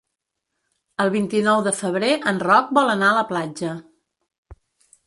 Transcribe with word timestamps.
El 1.05 1.11
vint-i-nou 1.17 1.61
de 1.67 1.75
febrer 1.81 2.11
en 2.33 2.43
Roc 2.49 2.73
vol 2.81 2.93
anar 2.97 3.13
a 3.13 3.19
la 3.21 3.29
platja. 3.35 3.77